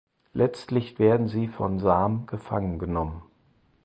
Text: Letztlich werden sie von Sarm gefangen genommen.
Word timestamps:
Letztlich 0.33 0.97
werden 0.97 1.27
sie 1.27 1.47
von 1.47 1.77
Sarm 1.77 2.25
gefangen 2.25 2.79
genommen. 2.79 3.21